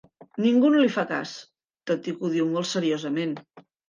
Ningú 0.43 0.69
no 0.75 0.79
li 0.85 0.93
fa 0.95 1.03
cas, 1.11 1.33
tot 1.91 2.09
i 2.13 2.13
que 2.15 2.29
ho 2.29 2.31
diu 2.37 2.47
molt 2.55 2.69
seriosament. 2.71 3.37